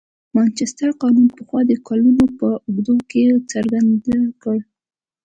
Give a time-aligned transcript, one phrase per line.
[0.35, 4.61] مانچستر قانون پخوا د کلونو په اوږدو کې څرګنده کړه.